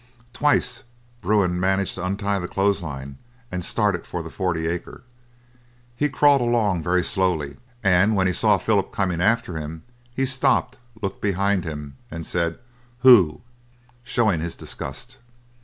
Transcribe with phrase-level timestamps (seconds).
[0.33, 0.81] Twice
[1.21, 3.19] Bruin managed to untie the clothes line
[3.51, 5.03] and started for the forty acre.
[5.95, 10.79] He crawled along very slowly, and when he saw Philip coming after him, he stopped,
[11.03, 12.57] looked behind him, and said,
[13.01, 13.41] "Hoo,"
[14.03, 15.17] showing his disgust.